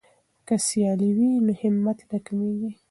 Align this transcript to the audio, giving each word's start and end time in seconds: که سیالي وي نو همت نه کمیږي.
که 0.47 0.55
سیالي 0.67 1.09
وي 1.17 1.29
نو 1.45 1.53
همت 1.61 1.99
نه 2.11 2.17
کمیږي. 2.25 2.71